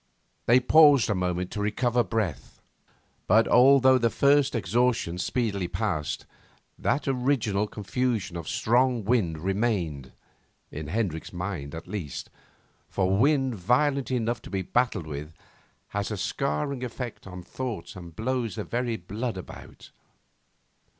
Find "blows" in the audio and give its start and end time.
18.15-18.55